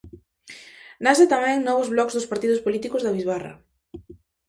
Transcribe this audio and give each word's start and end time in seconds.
Nace 1.05 1.25
tamén 1.33 1.57
novos 1.67 1.91
blogs 1.93 2.15
dos 2.15 2.29
partidos 2.31 2.63
políticos 2.65 3.01
da 3.03 3.15
bisbarra. 3.17 3.53